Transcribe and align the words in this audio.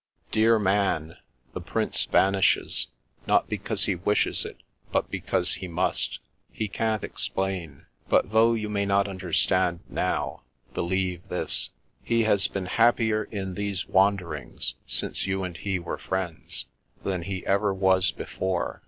"Dear 0.31 0.57
Man, 0.57 1.17
the 1.53 1.61
Prince 1.61 2.05
vanishes, 2.05 2.87
not 3.27 3.47
because 3.47 3.85
he 3.85 3.93
wishes 3.93 4.45
it, 4.45 4.63
but 4.91 5.11
because 5.11 5.53
he 5.53 5.67
must. 5.67 6.17
He 6.51 6.67
can't 6.67 7.03
ex 7.03 7.27
plain. 7.27 7.85
But, 8.09 8.31
though 8.31 8.55
you 8.55 8.67
may 8.67 8.83
not 8.83 9.07
understand 9.07 9.81
now, 9.87 10.41
believe 10.73 11.29
this. 11.29 11.69
He 12.03 12.23
has 12.23 12.47
been 12.47 12.65
happier 12.65 13.25
in 13.25 13.53
these 13.53 13.87
wander 13.87 14.33
ings, 14.33 14.73
since 14.87 15.27
you 15.27 15.43
and 15.43 15.55
he 15.55 15.77
were 15.77 15.99
friends, 15.99 16.65
than 17.03 17.21
he 17.21 17.45
ever 17.45 17.71
was 17.71 18.09
before. 18.09 18.79